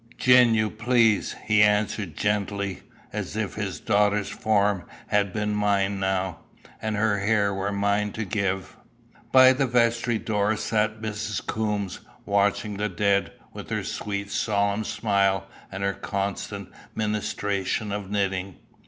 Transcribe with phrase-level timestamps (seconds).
[0.17, 2.81] "Gin ye please," he answered gently,
[3.13, 6.39] as if his daughter's form had been mine now,
[6.81, 8.77] and her hair were mine to give.
[9.31, 11.45] By the vestry door sat Mrs.
[11.45, 18.55] Coombes, watching the dead, with her sweet solemn smile, and her constant ministration of knitting.